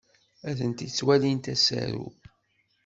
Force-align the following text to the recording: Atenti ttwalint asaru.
Atenti 0.49 0.85
ttwalint 0.89 1.45
asaru. 1.53 2.05